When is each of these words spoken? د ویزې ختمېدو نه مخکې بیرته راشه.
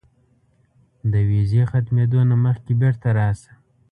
د 1.11 1.13
ویزې 1.29 1.61
ختمېدو 1.71 2.19
نه 2.29 2.35
مخکې 2.45 2.71
بیرته 2.81 3.09
راشه. 3.17 3.51